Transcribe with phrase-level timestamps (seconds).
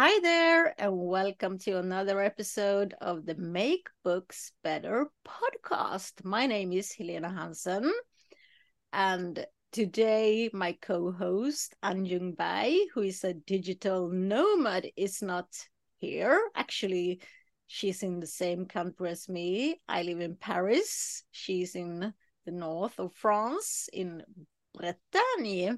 [0.00, 6.24] Hi there, and welcome to another episode of the Make Books Better podcast.
[6.24, 7.92] My name is Helena Hansen,
[8.92, 15.48] and today my co-host Anjung Bai, who is a digital nomad, is not
[15.96, 16.48] here.
[16.54, 17.20] Actually,
[17.66, 19.80] she's in the same country as me.
[19.88, 21.24] I live in Paris.
[21.32, 22.14] She's in
[22.46, 24.22] the north of France, in
[24.74, 25.72] Bretagne.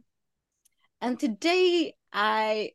[1.01, 2.73] And today I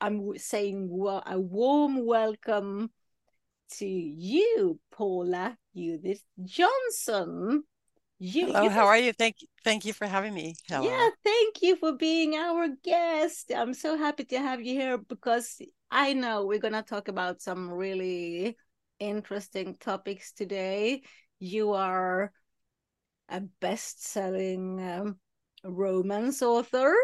[0.00, 2.90] I'm saying well, a warm welcome
[3.78, 7.64] to you, Paula Judith Johnson.
[8.18, 9.12] You, Hello, you how are you?
[9.12, 10.54] Thank you, thank you for having me.
[10.68, 10.88] Hello.
[10.88, 13.52] Yeah, thank you for being our guest.
[13.54, 17.70] I'm so happy to have you here because I know we're gonna talk about some
[17.70, 18.56] really
[18.98, 21.02] interesting topics today.
[21.38, 22.32] You are
[23.28, 25.18] a best-selling um,
[25.64, 26.94] romance author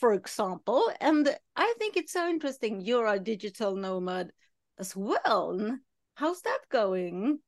[0.00, 0.90] for example.
[1.00, 2.80] And I think it's so interesting.
[2.80, 4.32] You're a digital nomad
[4.78, 5.78] as well.
[6.14, 7.38] How's that going?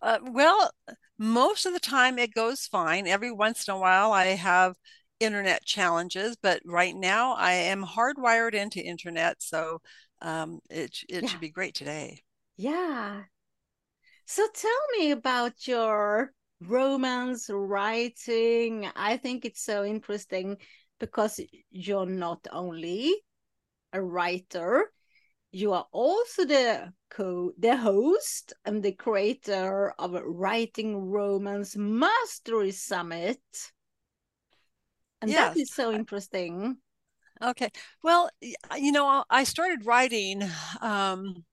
[0.00, 0.70] Uh, well,
[1.18, 3.06] most of the time it goes fine.
[3.06, 4.76] Every once in a while, I have
[5.20, 9.80] internet challenges, but right now I am hardwired into internet, so
[10.20, 11.28] um, it it yeah.
[11.28, 12.22] should be great today.
[12.56, 13.22] Yeah.
[14.26, 18.88] So tell me about your romance writing.
[18.96, 20.56] I think it's so interesting
[21.00, 23.14] because you're not only
[23.92, 24.90] a writer,
[25.54, 33.38] you are also the co the host and the creator of writing romance mastery summit
[35.22, 35.54] and yes.
[35.54, 36.76] that is so interesting
[37.40, 37.70] okay
[38.02, 38.28] well
[38.76, 40.42] you know i started writing
[40.80, 41.44] um,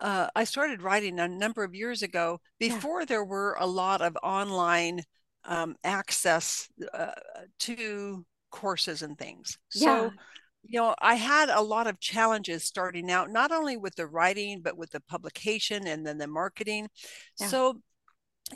[0.00, 3.06] uh, i started writing a number of years ago before yeah.
[3.06, 5.02] there were a lot of online
[5.44, 7.12] um, access uh,
[7.60, 9.58] to courses and things.
[9.74, 9.86] Yeah.
[9.86, 10.10] So,
[10.64, 14.60] you know, I had a lot of challenges starting out, not only with the writing,
[14.60, 16.88] but with the publication and then the marketing.
[17.40, 17.46] Yeah.
[17.46, 17.80] So,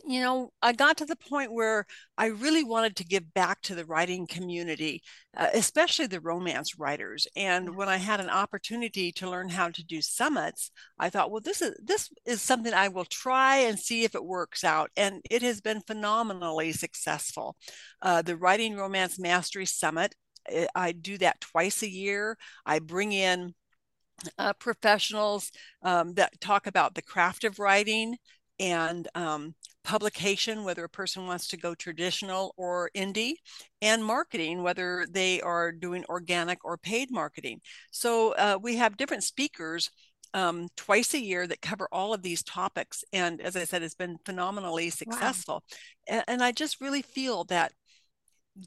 [0.07, 1.87] you know, I got to the point where
[2.17, 5.03] I really wanted to give back to the writing community,
[5.37, 7.27] uh, especially the romance writers.
[7.37, 11.41] And when I had an opportunity to learn how to do summits, I thought, well,
[11.41, 14.91] this is this is something I will try and see if it works out.
[14.97, 17.57] And it has been phenomenally successful.
[18.01, 20.15] Uh, the Writing Romance Mastery Summit,
[20.49, 22.37] eh, I do that twice a year.
[22.67, 23.55] I bring in
[24.39, 25.51] uh, professionals
[25.83, 28.17] um, that talk about the craft of writing
[28.59, 33.34] and um, publication, whether a person wants to go traditional or indie,
[33.81, 37.60] and marketing, whether they are doing organic or paid marketing.
[37.91, 39.91] So uh, we have different speakers
[40.34, 43.04] um, twice a year that cover all of these topics.
[43.12, 45.62] And as I said, it's been phenomenally successful.
[46.09, 46.16] Wow.
[46.16, 47.72] And, and I just really feel that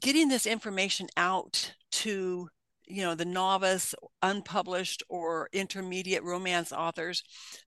[0.00, 2.48] getting this information out to
[2.88, 7.22] you know the novice unpublished or intermediate romance authors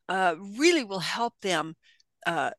[0.07, 1.75] uh, really will help them
[2.25, 2.51] uh,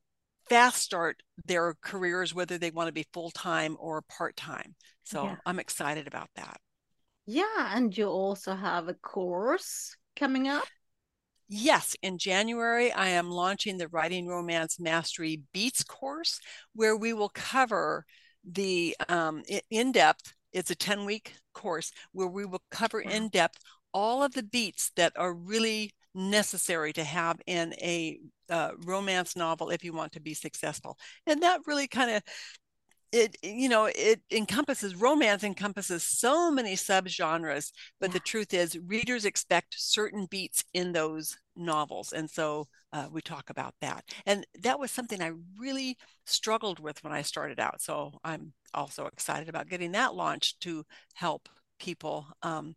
[0.51, 4.75] fast start their careers, whether they want to be full time or part time.
[5.05, 5.37] So yeah.
[5.47, 6.59] I'm excited about that.
[7.25, 7.77] Yeah.
[7.77, 10.65] And you also have a course coming up.
[11.49, 16.39] Yes, in January, I am launching the Writing Romance Mastery Beats course,
[16.75, 18.05] where we will cover
[18.45, 23.11] the um, in depth, it's a 10 week course where we will cover wow.
[23.11, 23.59] in depth
[23.93, 29.71] all of the beats that are really necessary to have in a uh, romance novel
[29.71, 30.99] if you want to be successful.
[31.27, 32.23] And that really kind of
[33.13, 38.15] it you know it encompasses romance encompasses so many subgenres but yeah.
[38.15, 43.51] the truth is readers expect certain beats in those novels and so uh, we talk
[43.51, 48.13] about that and that was something i really struggled with when i started out so
[48.25, 50.85] i'm also excited about getting that launched to
[51.15, 52.75] help people um,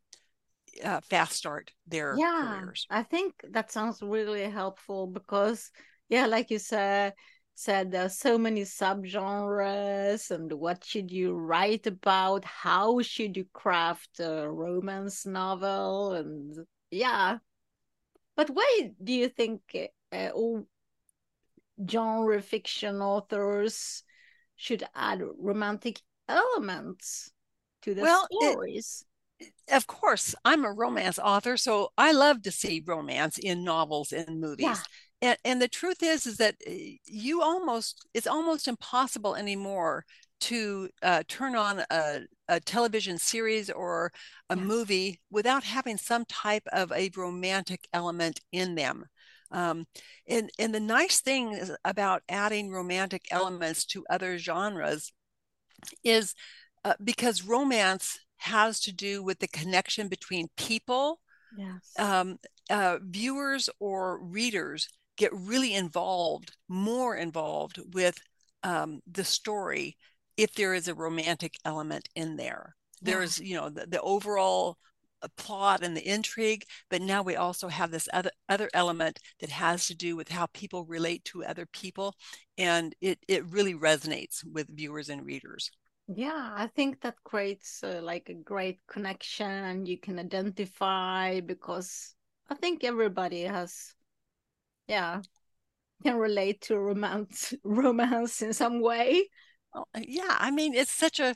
[0.83, 2.87] uh, fast start their yeah, careers.
[2.89, 5.71] I think that sounds really helpful because,
[6.09, 7.13] yeah, like you said,
[7.55, 12.45] said there are so many subgenres and what should you write about?
[12.45, 16.13] How should you craft a romance novel?
[16.13, 17.37] And yeah.
[18.35, 19.61] But why do you think
[20.11, 20.67] uh, all
[21.89, 24.03] genre fiction authors
[24.55, 27.31] should add romantic elements
[27.81, 29.05] to the well, stories
[29.71, 34.39] of course, I'm a romance author, so I love to see romance in novels and
[34.39, 34.65] movies.
[34.65, 34.77] Yeah.
[35.21, 40.05] And, and the truth is, is that eh, you almost, it's almost impossible anymore
[40.41, 42.19] to uh, turn on a,
[42.49, 44.11] a, television series or
[44.49, 44.63] a yeah.
[44.63, 49.05] movie without having some type of a romantic element in them.
[49.51, 49.85] Um,
[50.27, 55.13] and, and the nice thing about adding romantic elements to other genres
[56.03, 56.33] is
[56.83, 61.19] uh, because romance has to do with the connection between people
[61.57, 61.93] yes.
[61.97, 62.37] um,
[62.69, 64.87] uh, viewers or readers
[65.17, 68.17] get really involved, more involved with
[68.63, 69.97] um, the story
[70.37, 72.75] if there is a romantic element in there.
[73.01, 73.13] Yeah.
[73.13, 74.77] There's, you know, the, the overall
[75.21, 79.51] uh, plot and the intrigue, but now we also have this other other element that
[79.51, 82.15] has to do with how people relate to other people,
[82.57, 85.69] and it it really resonates with viewers and readers.
[86.07, 92.13] Yeah, I think that creates uh, like a great connection, and you can identify because
[92.49, 93.93] I think everybody has,
[94.87, 95.21] yeah,
[96.03, 99.29] can relate to romance romance in some way.
[99.73, 101.33] Uh, yeah, I mean, it's such a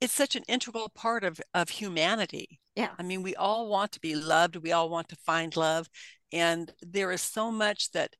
[0.00, 2.60] it's such an integral part of of humanity.
[2.74, 2.90] Yeah.
[2.98, 5.88] I mean, we all want to be loved, we all want to find love,
[6.32, 8.14] and there is so much that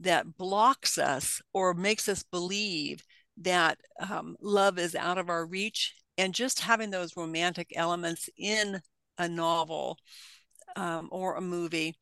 [0.00, 3.04] that blocks us or makes us believe
[3.38, 8.80] that um, love is out of our reach and just having those romantic elements in
[9.18, 9.98] a novel
[10.76, 11.94] um, or a movie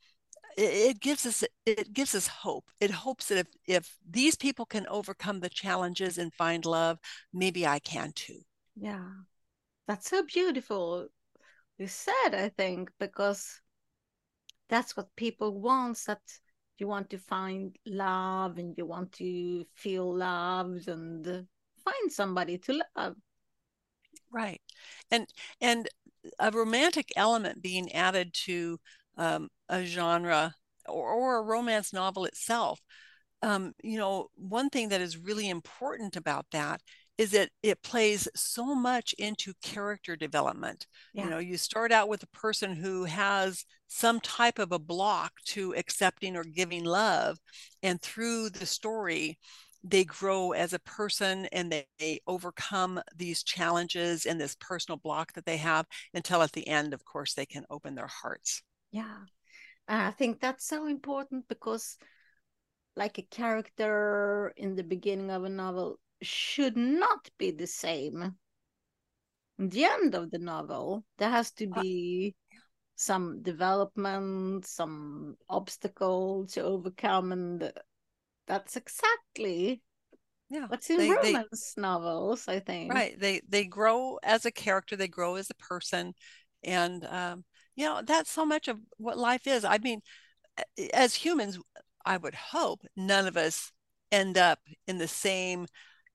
[0.56, 2.64] it, it, gives us it gives us hope.
[2.80, 6.98] It hopes that if if these people can overcome the challenges and find love
[7.32, 8.40] maybe i can too.
[8.74, 9.08] Yeah.
[9.86, 11.08] That's so beautiful
[11.80, 13.60] you said i think because
[14.68, 16.20] that's what people want that
[16.80, 21.46] you want to find love and you want to feel loved and
[21.84, 23.16] find somebody to love.
[24.32, 24.60] Right.
[25.10, 25.26] And
[25.60, 25.88] and
[26.38, 28.78] a romantic element being added to
[29.16, 30.54] um, a genre
[30.88, 32.80] or, or, a romance novel itself
[33.42, 36.80] um, you know one thing that is really important about that
[37.20, 40.86] is that it plays so much into character development.
[41.12, 41.24] Yeah.
[41.24, 45.32] You know, you start out with a person who has some type of a block
[45.48, 47.36] to accepting or giving love,
[47.82, 49.38] and through the story,
[49.84, 55.34] they grow as a person and they, they overcome these challenges and this personal block
[55.34, 55.84] that they have
[56.14, 58.62] until at the end, of course, they can open their hearts.
[58.92, 59.18] Yeah.
[59.86, 61.98] I think that's so important because,
[62.96, 68.36] like a character in the beginning of a novel, should not be the same.
[69.58, 72.34] the end of the novel, there has to be
[72.96, 77.72] some development, some obstacle to overcome, and
[78.46, 79.82] that's exactly
[80.50, 82.48] yeah what's in they, romance they, novels.
[82.48, 83.18] I think right.
[83.18, 86.14] They they grow as a character, they grow as a person,
[86.62, 87.44] and um,
[87.76, 89.64] you know that's so much of what life is.
[89.64, 90.00] I mean,
[90.92, 91.58] as humans,
[92.04, 93.72] I would hope none of us
[94.12, 95.66] end up in the same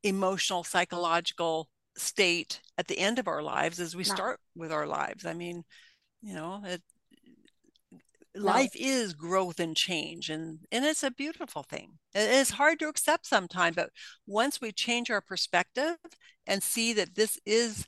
[0.06, 4.14] emotional, psychological state at the end of our lives as we no.
[4.14, 5.26] start with our lives.
[5.26, 5.64] I mean,
[6.22, 6.82] you know, it,
[8.36, 8.44] no.
[8.44, 13.26] life is growth and change and and it's a beautiful thing it's hard to accept
[13.26, 13.90] sometimes but
[14.28, 15.96] once we change our perspective
[16.48, 17.88] and see that this is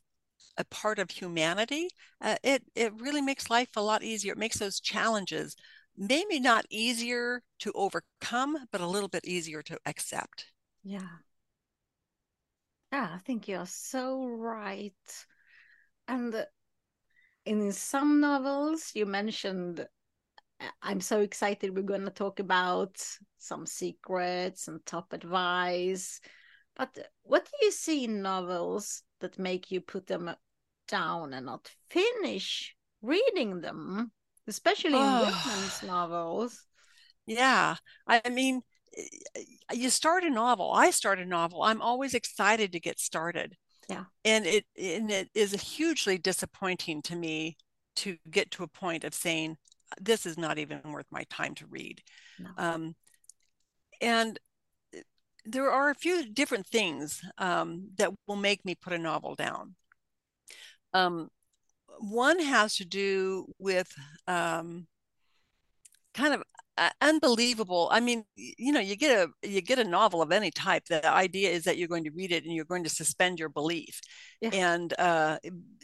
[0.58, 1.90] a part of humanity
[2.22, 5.56] uh, it it really makes life a lot easier it makes those challenges
[5.98, 10.46] maybe not easier to overcome but a little bit easier to accept
[10.84, 11.20] yeah
[12.98, 14.94] yeah, I think you're so right.
[16.08, 16.46] And
[17.46, 19.86] in some novels, you mentioned,
[20.82, 22.98] I'm so excited we're going to talk about
[23.38, 26.20] some secrets and top advice.
[26.76, 30.32] But what do you see in novels that make you put them
[30.88, 34.12] down and not finish reading them,
[34.48, 35.44] especially in oh.
[35.46, 36.66] women's novels?
[37.28, 37.76] Yeah,
[38.08, 38.62] I mean,
[39.74, 43.56] you start a novel i start a novel i'm always excited to get started.
[43.90, 44.04] Yeah.
[44.26, 47.58] And it and it is hugely disappointing to me
[47.98, 49.58] to get to a point of saying
[50.00, 52.02] this is not even worth my time to read.
[52.38, 52.50] No.
[52.58, 52.96] um,
[54.02, 54.38] and
[54.94, 55.02] eh,
[55.46, 59.76] there are a few different things um, that will make me put a novel down.
[60.94, 61.30] Um,
[62.00, 63.92] one has to do with
[64.28, 64.88] um,
[66.14, 66.44] kind of
[66.78, 70.52] uh, unbelievable i mean you know you get a you get a novel of any
[70.52, 73.40] type the idea is that you're going to read it and you're going to suspend
[73.40, 74.00] your belief
[74.42, 74.50] yeah.
[74.54, 75.38] and uh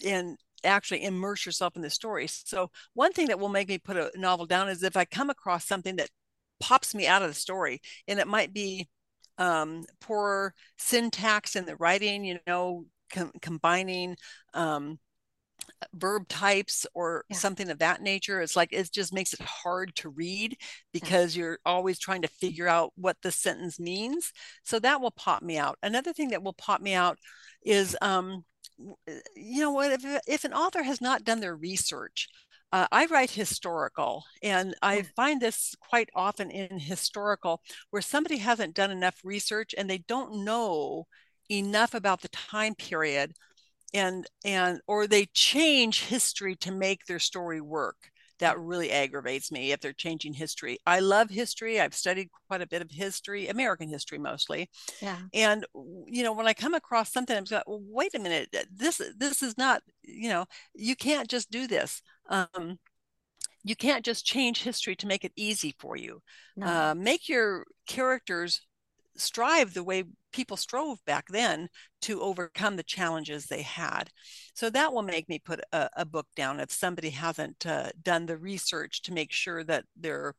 [0.05, 3.97] and actually immerse yourself in the story so one thing that will make me put
[3.97, 6.09] a novel down is if i come across something that
[6.59, 8.87] pops me out of the story and it might be
[9.37, 14.15] um poor syntax in the writing you know com- combining
[14.53, 14.99] um
[15.93, 17.37] verb types or yeah.
[17.37, 20.57] something of that nature it's like it just makes it hard to read
[20.91, 21.43] because yeah.
[21.43, 24.31] you're always trying to figure out what the sentence means
[24.63, 27.17] so that will pop me out another thing that will pop me out
[27.63, 28.43] is um
[29.07, 32.27] eh, you know what if, if an author has not done their research
[32.73, 37.61] uh, I write historical, and I find this quite often in historical
[37.91, 41.05] where somebody hasn't done enough research and they don't know
[41.51, 43.33] enough about the time period
[43.93, 47.97] and and or they change history to make their story work
[48.39, 50.77] that really aggravates me if they're changing history.
[50.85, 51.79] I love history.
[51.79, 54.69] I've studied quite a bit of history, American history mostly.
[55.01, 55.19] Yeah.
[55.33, 55.65] And
[56.07, 59.43] you know, when I come across something, I'm like, well, wait a minute, this this
[59.43, 62.01] is not, you know, you can't just do this.
[62.29, 62.79] Um,
[63.63, 66.21] you can't just change history to make it easy for you.
[66.57, 66.67] No.
[66.67, 68.61] Uh, make your characters
[69.15, 71.69] strive the way people strove back then
[72.01, 74.09] to overcome the challenges they had.
[74.53, 78.25] So that will make me put a, a book down if somebody hasn't uh, done
[78.25, 80.33] the research to make sure that they're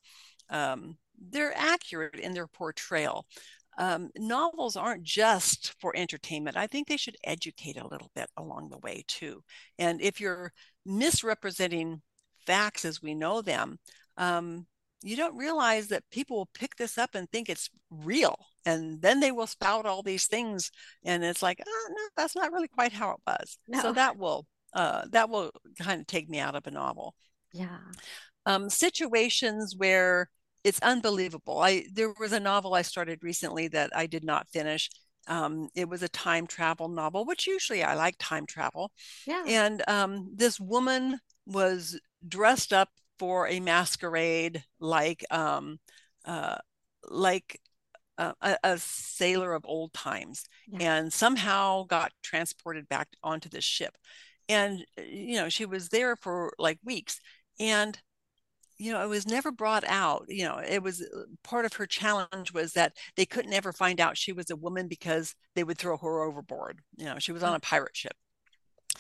[0.51, 0.99] um,
[1.31, 3.25] they're accurate in their portrayal.
[3.79, 6.57] Um, novels aren't just for entertainment.
[6.57, 9.43] I think they should educate a little bit along the way too.
[9.79, 10.53] And if you're
[10.85, 12.03] misrepresenting
[12.47, 13.79] facts as we know them,
[14.17, 14.67] um,
[15.03, 19.21] you don't realize that people will pick this up and think it's real and then
[19.21, 20.71] they will spout all these things
[21.05, 23.59] and it's like oh no that's not really quite how it was.
[23.69, 23.81] No.
[23.81, 27.15] so that will uh, that will kind of take me out of a novel.
[27.53, 27.79] Yeah.
[28.45, 30.29] Um, situations where
[30.65, 31.61] it's unbelievable.
[31.61, 34.91] I there was a novel i started recently that i did not finish.
[35.27, 38.93] Um, it was a time travel novel which usually i like time travel.
[39.27, 39.45] Yeah.
[39.47, 45.79] And um, this woman was dressed up for a masquerade like um,
[46.25, 46.57] uh,
[47.09, 47.61] like
[48.19, 50.97] uh, a, a, sailor of old times yeah.
[50.97, 53.97] and somehow got transported back onto the ship
[54.49, 57.21] and uh, you know she was there for like weeks
[57.59, 58.01] and
[58.79, 61.87] you know it was never brought out you know it was uh, part of her
[61.87, 65.79] challenge was that they couldn't ever find out she was a woman because they would
[65.79, 67.57] throw her overboard you know she was on mm.
[67.57, 68.17] a pirate ship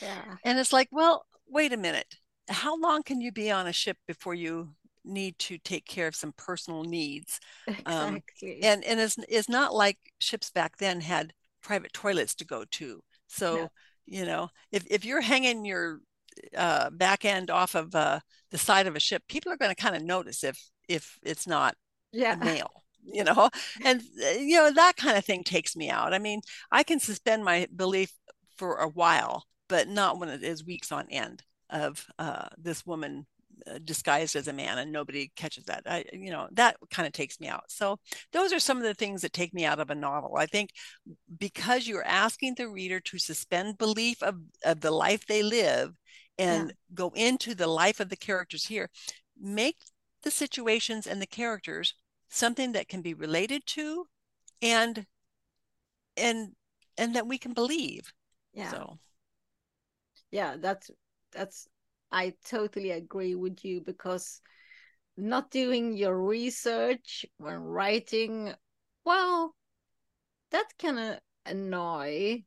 [0.00, 2.16] yeah and it's like well wait a minute
[2.48, 4.70] how long can you be on a ship before you
[5.04, 7.40] need to take care of some personal needs
[7.86, 8.62] um, exactly.
[8.62, 11.32] Um, and and it's, it's not like ships back then had
[11.62, 13.68] private toilets to go to so no.
[14.06, 16.00] you know if, if you're hanging your
[16.56, 18.20] uh, back end off of uh,
[18.50, 21.46] the side of a ship people are going to kind of notice if if it's
[21.46, 21.74] not
[22.12, 22.34] yeah.
[22.40, 22.70] a male
[23.04, 23.50] you know
[23.84, 26.40] and uh, you know that kind of thing takes me out i mean
[26.72, 28.12] i can suspend my belief
[28.56, 33.26] for a while but not when it is weeks on end of uh, this woman
[33.70, 37.12] Uh, disguised as a man and nobody catches that I, you know that kind of
[37.12, 37.64] takes me out.
[37.68, 37.98] So
[38.32, 40.36] those are some of the things that take me out of a novel.
[40.36, 40.70] I think
[41.38, 45.94] because you're asking the reader to suspend belief of, of the life they live
[46.36, 46.74] and yeah.
[46.94, 48.90] go into the life of the characters here
[49.40, 49.78] make
[50.22, 51.94] the situations and the characters
[52.28, 54.06] something that can be related to
[54.60, 55.06] and
[56.16, 56.52] and
[56.98, 58.12] and that we can believe.
[58.52, 58.70] Yeah.
[58.70, 58.98] So.
[60.30, 60.90] Yeah that's
[61.32, 61.68] that's
[62.14, 64.40] I totally agree with you because
[65.16, 68.54] not doing your research when writing,
[69.04, 69.54] well,
[70.52, 72.44] that can annoy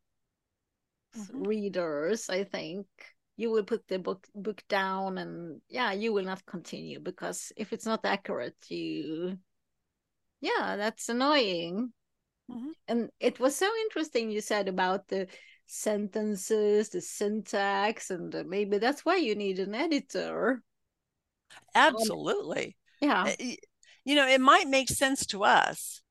[1.17, 1.43] mm-hmm.
[1.43, 2.87] readers, I think.
[3.35, 7.73] You will put the book book down and yeah, you will not continue because if
[7.73, 9.37] it's not accurate, you
[10.39, 11.91] yeah, that's annoying.
[12.49, 12.69] Mm-hmm.
[12.87, 15.27] And it was so interesting you said about the
[15.67, 20.63] sentences, the syntax, and uh, maybe that's why you need an editor.
[21.75, 22.77] Absolutely.
[23.01, 23.33] Um, yeah.
[23.39, 23.55] Eh,
[24.05, 26.01] you know, it might make sense to us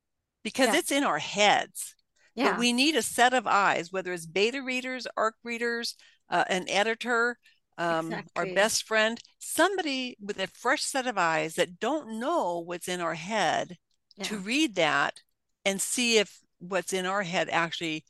[0.43, 0.77] because yeah.
[0.77, 1.95] it's in our heads.
[2.35, 2.51] Yeah.
[2.51, 5.95] But we need a set of eyes, whether it's beta readers, ARC readers,
[6.29, 7.39] uh, an editor,
[7.79, 8.31] um, exactly.
[8.35, 13.01] our best friend, somebody with a fresh set of eyes that don't know what's in
[13.01, 13.77] our head
[14.15, 14.25] yeah.
[14.25, 15.21] to read that
[15.65, 18.03] and see if what's in our head actually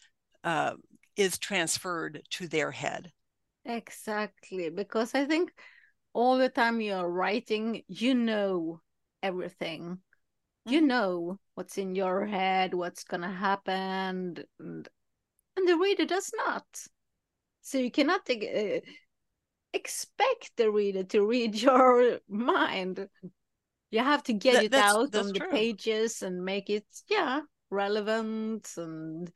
[0.44, 0.74] uh,
[1.18, 3.12] is transferred to their head.
[3.66, 5.52] Exactly, because I think
[6.14, 8.82] all the time you're writing, you know
[9.22, 9.82] everything.
[9.82, 10.74] Mm-hmm.
[10.74, 14.88] You know what's in your head, what's going to happen, and,
[15.58, 16.66] and the reader does not.
[17.62, 18.80] So you cannot uh,
[19.74, 23.08] expect the reader to read your mind.
[23.92, 28.70] You have to get that, it out on the pages and make it, yeah, relevant
[28.78, 29.32] and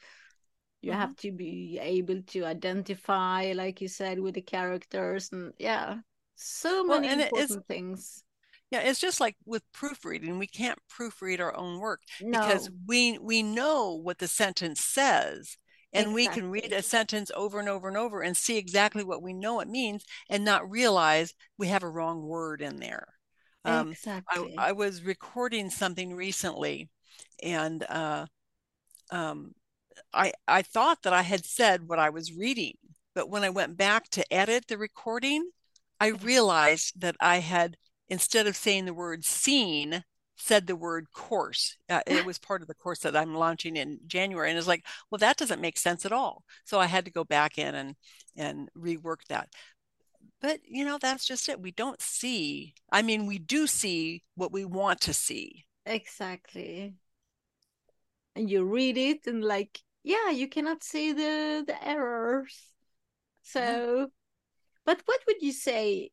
[0.81, 0.99] you mm-hmm.
[0.99, 5.95] have to be able to identify like you said with the characters and yeah
[6.35, 8.23] so many well, important things
[8.71, 12.39] yeah it's just like with proofreading we can't proofread our own work no.
[12.39, 15.57] because we we know what the sentence says
[15.93, 16.15] and exactly.
[16.15, 19.33] we can read a sentence over and over and over and see exactly what we
[19.33, 23.07] know it means and not realize we have a wrong word in there
[23.63, 24.55] um, exactly.
[24.57, 26.89] I, I was recording something recently
[27.43, 28.25] and uh,
[29.11, 29.53] um,
[30.13, 32.75] I, I thought that I had said what I was reading,
[33.15, 35.49] but when I went back to edit the recording,
[35.99, 37.77] I realized that I had,
[38.09, 40.03] instead of saying the word seen,
[40.37, 41.77] said the word course.
[41.89, 44.49] Uh, it was part of the course that I'm launching in January.
[44.49, 46.43] And it's like, well, that doesn't make sense at all.
[46.65, 47.95] So I had to go back in and,
[48.35, 49.49] and rework that.
[50.41, 54.51] but you know that's just it we don't see i mean we do see what
[54.51, 56.95] we want to see exactly
[58.35, 62.55] and you read it and like yeah you cannot see the the errors.
[63.43, 64.05] So yeah.
[64.85, 66.11] but what would you say?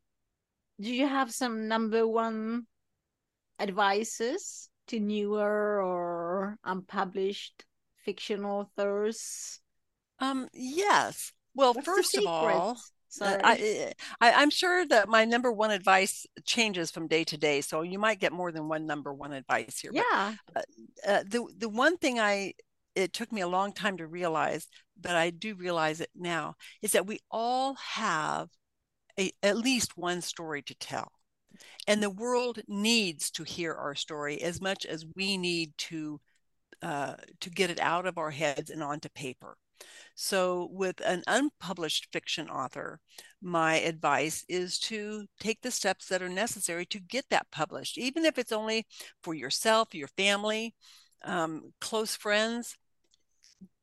[0.81, 2.67] Do you have some number one
[3.59, 7.65] advices to newer or unpublished
[8.05, 9.61] fiction authors?
[10.19, 11.33] Um yes.
[11.55, 13.41] Well What's first of all Sorry.
[13.43, 17.81] I, I, am sure that my number one advice changes from day to day, so
[17.81, 19.93] you might get more than one number one advice here.
[19.95, 20.35] Yeah.
[20.53, 20.67] But,
[21.07, 22.53] uh, uh, the the one thing I
[22.95, 24.67] it took me a long time to realize,
[25.00, 28.49] but I do realize it now, is that we all have
[29.19, 31.12] a, at least one story to tell,
[31.87, 36.21] and the world needs to hear our story as much as we need to
[36.83, 39.57] uh, to get it out of our heads and onto paper.
[40.14, 43.00] So, with an unpublished fiction author,
[43.40, 48.25] my advice is to take the steps that are necessary to get that published, even
[48.25, 48.87] if it's only
[49.23, 50.75] for yourself, your family,
[51.25, 52.76] um, close friends.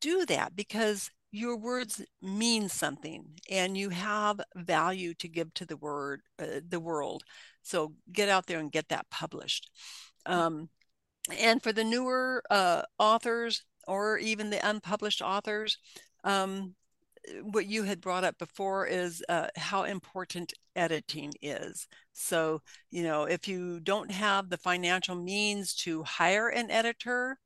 [0.01, 5.75] Do that because your words mean something and you have value to give to the
[5.75, 7.23] word uh, the world
[7.61, 9.69] so get out there and get that published
[10.25, 10.69] um,
[11.37, 15.77] and for the newer uh, authors or even the unpublished authors
[16.23, 16.75] um,
[17.41, 21.87] what you had brought up before is uh, how important editing is.
[22.13, 22.61] So,
[22.91, 27.37] you know, if you don't have the financial means to hire an editor,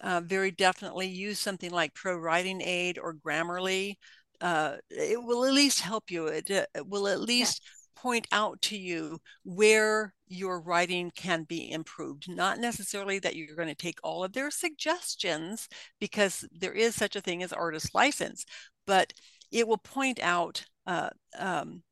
[0.00, 3.96] uh, very definitely use something like Pro Writing Aid or Grammarly.
[4.40, 6.26] Uh, it will at least help you.
[6.26, 11.44] It, uh, it will at least yes point out to you where your writing can
[11.44, 12.28] be improved.
[12.28, 15.68] Not necessarily that you're going to take all of their suggestions,
[16.00, 18.46] because there is such a thing as artist license,
[18.86, 19.12] but
[19.52, 20.64] it will point out.
[20.86, 21.82] Uh, um,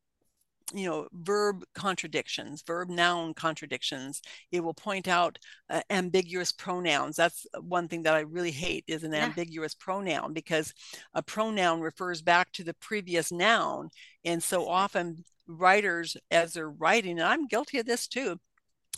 [0.75, 4.21] you know verb contradictions verb noun contradictions
[4.53, 5.39] it will point out
[5.71, 9.25] uh, ambiguous pronouns that's one thing that i really hate is an yeah.
[9.25, 10.75] ambiguous pronoun because
[11.15, 13.89] a pronoun refers back to the previous noun
[14.27, 18.39] and so often writers as they're writing, and I'm guilty of this too.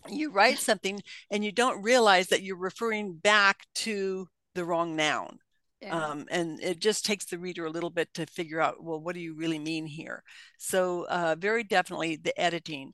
[0.09, 5.39] You write something and you don't realize that you're referring back to the wrong noun.
[5.81, 5.97] Yeah.
[5.97, 9.15] Um, and it just takes the reader a little bit to figure out, well, what
[9.15, 10.23] do you really mean here?
[10.59, 12.93] So, uh, very definitely the editing.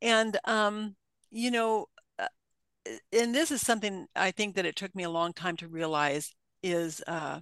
[0.00, 0.96] And, um,
[1.30, 1.86] you know,
[2.18, 2.28] uh,
[3.12, 6.32] and this is something I think that it took me a long time to realize
[6.62, 7.40] is uh,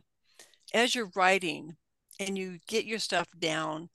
[0.75, 1.77] as you're writing
[2.19, 3.91] and you get your stuff down,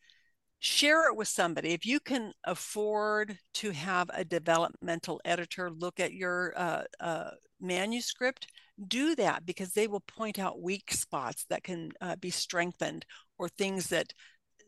[0.66, 1.74] share it with somebody.
[1.74, 7.30] If you can afford to have a developmental editor look at your uh, uh,
[7.62, 8.48] manuscript,
[8.88, 13.06] do that because they will point out weak spots that can uh, be strengthened
[13.38, 14.12] or things that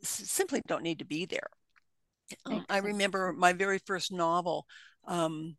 [0.04, 1.50] simply don't need to be there.
[2.46, 4.68] Um, I remember my very first novel.
[5.08, 5.58] Um,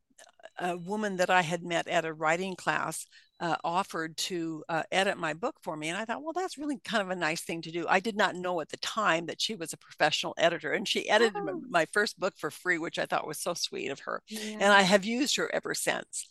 [0.61, 3.07] a woman that I had met at a writing class
[3.41, 5.89] uh, offered to uh, edit my book for me.
[5.89, 7.87] And I thought, well, that's really kind of a nice thing to do.
[7.89, 11.09] I did not know at the time that she was a professional editor, and she
[11.09, 11.63] edited oh.
[11.69, 14.23] my, first book for free, which I thought was so sweet of her.
[14.29, 14.59] Yeah.
[14.61, 16.27] And I have used her ever since.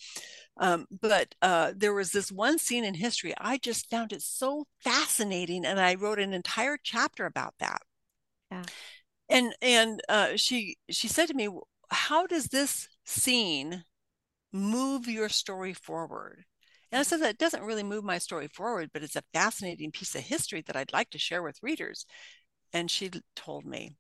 [0.58, 4.66] Um, but uh, there was this one scene in history, I just found it so
[4.80, 5.66] fascinating.
[5.66, 7.82] And I wrote an entire chapter about that.
[8.52, 8.64] Yeah.
[9.30, 11.50] And and uh, she she said to me,
[11.90, 13.84] "How does this scene
[14.54, 16.46] move your story forward?"
[16.92, 20.16] And I said that doesn't really move my story forward, but it's a fascinating piece
[20.16, 22.06] of history that I'd like to share with readers.
[22.74, 23.96] And she told me,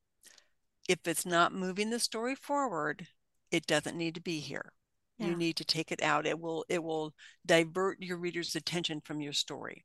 [0.87, 3.07] if it's not moving the story forward,
[3.51, 4.73] it doesn't need to be here.
[5.17, 5.27] Yeah.
[5.27, 6.25] You need to take it out.
[6.27, 7.13] It will it will
[7.45, 9.83] divert your reader's attention from your story.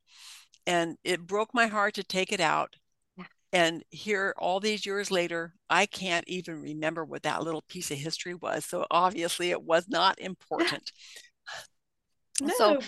[0.67, 2.77] And it broke my heart to take it out.
[3.17, 3.25] Yeah.
[3.53, 7.99] And here, all these years later, I can't even remember what that little piece of
[7.99, 8.65] history was.
[8.67, 10.93] So obviously, it was not important.
[12.47, 12.55] No.
[12.57, 12.81] So,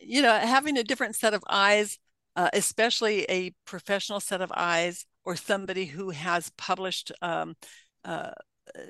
[0.00, 1.98] you know, having a different set of eyes,
[2.34, 7.54] uh, especially a professional set of eyes or somebody who has published um,
[8.04, 8.30] uh,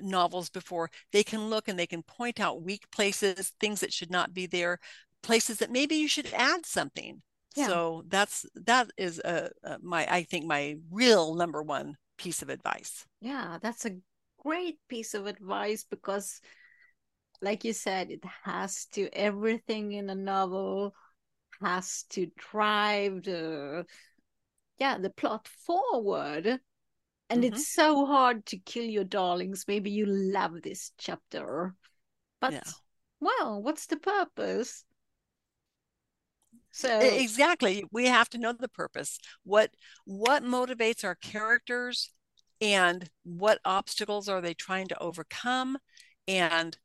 [0.03, 4.11] novels before, they can look and they can point out weak places, things that should
[4.11, 4.79] not be there,
[5.23, 7.23] places that maybe you should add something.
[7.57, 7.69] Yeah.
[7.69, 12.51] So that's that is a, a my I think my real number one piece of
[12.51, 13.07] advice.
[13.21, 13.97] Yeah, that's a
[14.39, 16.41] great piece of advice because
[17.41, 20.95] like you said, it has to everything in a novel
[21.63, 23.87] has to drive the
[24.79, 26.61] yeah the plot forward.
[27.29, 27.55] And mm-hmm.
[27.55, 29.65] it's so hard to kill your darlings.
[29.67, 31.75] Maybe you love this chapter.
[32.41, 32.63] But yeah.
[33.21, 34.85] well what's the purpose?
[36.71, 37.85] So exactly.
[37.91, 39.19] We have to know the purpose.
[39.45, 39.71] What
[40.05, 42.11] what motivates our characters
[42.61, 45.79] and what obstacles are they trying to overcome?
[46.29, 46.77] And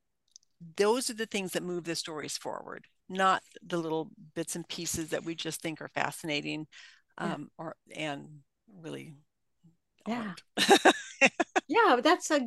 [0.78, 5.10] those are the things that move the stories forward not the little bits and pieces
[5.10, 6.66] that we just think are fascinating
[7.18, 7.66] um, yeah.
[7.66, 8.28] or and
[8.82, 9.14] really
[10.08, 10.34] yeah.
[11.68, 12.42] yeah that's a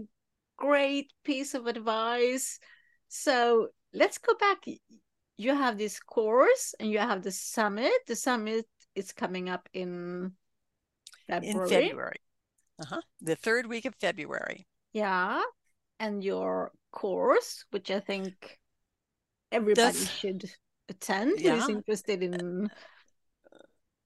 [0.57, 2.59] great piece of advice.
[3.09, 4.59] So let's go back.
[5.37, 7.93] You have this course and you have the summit.
[8.07, 10.33] The summit is coming up in
[11.27, 12.17] february, in february.
[12.81, 13.01] Uh-huh.
[13.21, 14.67] the third week of february.
[14.93, 15.43] Yeah
[16.01, 18.59] and your course which i think
[19.51, 20.09] everybody That's...
[20.09, 20.45] should
[20.89, 21.57] attend yeah.
[21.57, 22.71] who's interested in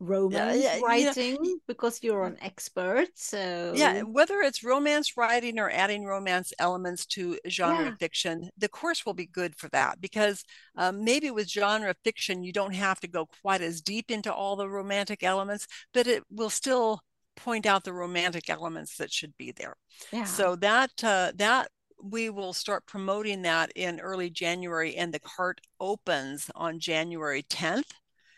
[0.01, 5.69] romance yeah, yeah, writing because you're an expert so yeah whether it's romance writing or
[5.71, 10.45] adding romance elements to genre fiction the course will be good for that because
[10.77, 14.55] um, maybe with genre fiction you don't have to go quite as deep into all
[14.55, 17.01] the romantic elements but it will still
[17.37, 19.75] point out the romantic elements that should be there
[20.13, 20.25] yeah.
[20.25, 21.69] so that uh, that
[22.03, 27.91] we will start promoting that in early January, and the cart opens on January 10th.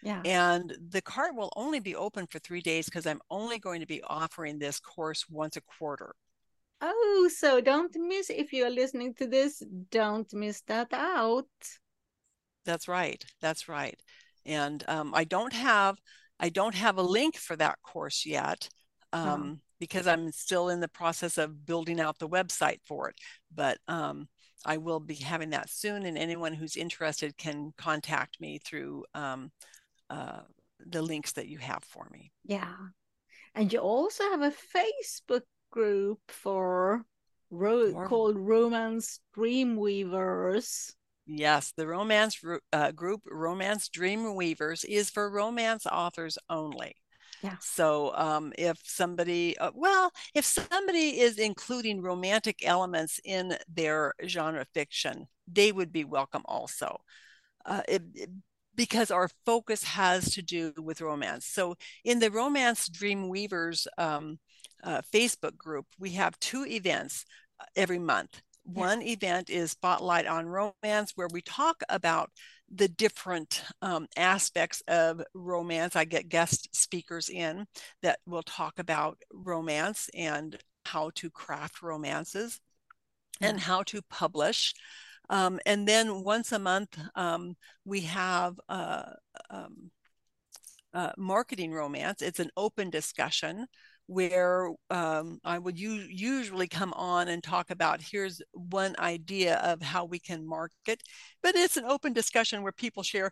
[0.03, 0.23] Yeah.
[0.25, 3.87] And the cart will only be open for three days because I'm only going to
[3.87, 6.15] be offering this course once a quarter.
[6.81, 11.45] Oh, so don't miss if you're listening to this, don't miss that out.
[12.65, 13.23] That's right.
[13.43, 14.01] That's right.
[14.47, 15.99] And um, I don't have
[16.39, 18.71] I don't have a link for that course yet.
[19.13, 23.17] Um, oh because I'm still in the process of building out the website for it.
[23.53, 24.29] But um,
[24.65, 29.51] I will be having that soon, and anyone who's interested can contact me through um,
[30.11, 30.43] uh,
[30.87, 32.31] the links that you have for me.
[32.45, 32.75] Yeah.
[33.55, 37.05] And you also have a Facebook group for
[37.51, 40.93] ro- called Romance Dreamweavers.
[41.27, 42.41] Yes, the romance
[42.73, 46.95] uh, group Romance Dreamweavers is for romance authors only.
[47.43, 47.57] Yeah.
[47.61, 54.65] So um, if somebody, uh, well, if somebody is including romantic elements in their genre
[54.75, 57.01] fiction, they would be welcome also.
[57.65, 58.31] Uh, it, it,
[58.75, 61.47] because our focus has to do with romance.
[61.47, 64.39] So in the Romance Dream Weavers um,
[64.83, 67.25] uh, Facebook group, we have two events
[67.61, 68.41] uh, every month.
[68.65, 72.31] One event is Spotlight on Romance, where we talk about
[72.71, 75.97] the different um, aspects of romance.
[75.97, 77.67] I get guest speakers in
[78.03, 80.57] that will talk about romance and
[80.87, 82.61] how to craft romances
[83.41, 84.75] and how to publish.
[85.29, 89.03] Um, and then once a month, um, we have uh,
[89.49, 89.91] um,
[90.93, 92.23] uh, marketing romance.
[92.23, 93.67] It's an open discussion
[94.11, 99.81] where um, I would u- usually come on and talk about here's one idea of
[99.81, 101.01] how we can market,
[101.45, 103.31] but it's an open discussion where people share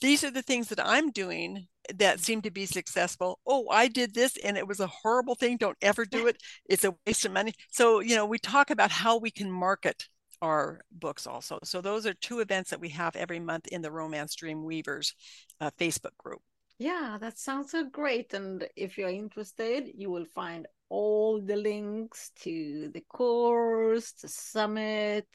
[0.00, 1.66] these are the things that I'm doing
[1.96, 3.40] that seem to be successful.
[3.44, 5.56] Oh, I did this and it was a horrible thing.
[5.56, 6.36] Don't ever do it.
[6.64, 7.52] It's a waste of money.
[7.72, 10.06] So, you know, we talk about how we can market
[10.40, 11.58] our books also.
[11.64, 15.12] So, those are two events that we have every month in the Romance Dream Weavers
[15.60, 16.40] uh, Facebook group.
[16.80, 18.32] Yeah, that sounds so great.
[18.32, 25.28] And if you're interested, you will find all the links to the course, the summit,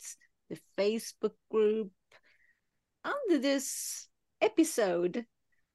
[0.49, 1.91] the Facebook group
[3.03, 4.07] under this
[4.41, 5.23] episode.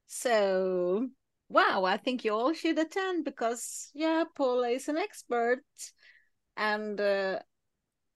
[0.08, 1.08] So,
[1.48, 5.62] wow, I think you all should attend because, yeah, Paula is an expert.
[6.56, 7.38] And uh,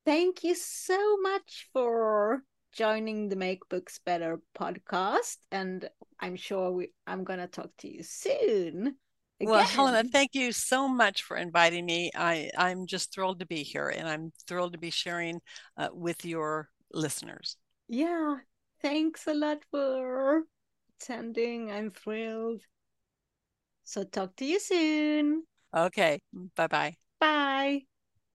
[0.05, 2.43] thank you so much for
[2.75, 5.37] joining the Make Books Better podcast.
[5.51, 5.89] And
[6.21, 8.97] I'm sure we, I'm going to talk to you soon.
[9.41, 9.51] Again.
[9.51, 12.11] Well, Helena, thank you so much for inviting me.
[12.15, 15.41] I, I'm just thrilled to be here and I'm thrilled to be sharing
[15.77, 17.57] uh, with your listeners.
[17.89, 18.37] Yeah,
[18.81, 20.45] thanks a lot for
[21.01, 21.71] attending.
[21.71, 22.63] I'm thrilled.
[23.85, 25.45] So, talk to you soon.
[25.77, 26.95] Okay, bye-bye.
[27.21, 27.83] Bye.